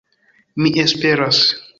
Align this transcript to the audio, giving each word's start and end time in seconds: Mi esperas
Mi 0.61 0.71
esperas 0.83 1.39